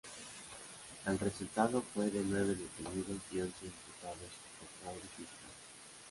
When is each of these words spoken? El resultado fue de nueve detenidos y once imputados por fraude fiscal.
El 1.05 1.19
resultado 1.19 1.83
fue 1.93 2.09
de 2.09 2.23
nueve 2.25 2.55
detenidos 2.55 3.21
y 3.31 3.41
once 3.41 3.65
imputados 3.67 4.31
por 4.57 4.67
fraude 4.81 5.07
fiscal. 5.15 5.51